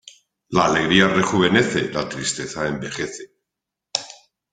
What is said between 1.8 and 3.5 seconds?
la tristeza envejece.